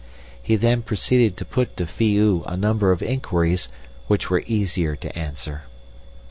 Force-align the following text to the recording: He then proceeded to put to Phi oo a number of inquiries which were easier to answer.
He 0.41 0.55
then 0.55 0.81
proceeded 0.81 1.37
to 1.37 1.45
put 1.45 1.77
to 1.77 1.85
Phi 1.85 2.15
oo 2.17 2.43
a 2.47 2.57
number 2.57 2.91
of 2.91 3.03
inquiries 3.03 3.69
which 4.07 4.31
were 4.31 4.43
easier 4.47 4.95
to 4.95 5.15
answer. 5.15 5.65